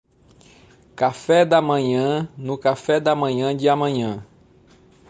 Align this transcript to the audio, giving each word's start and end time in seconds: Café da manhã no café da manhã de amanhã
Café 0.95 1.45
da 1.45 1.61
manhã 1.61 2.27
no 2.35 2.57
café 2.57 2.99
da 2.99 3.15
manhã 3.15 3.55
de 3.55 3.69
amanhã 3.69 4.25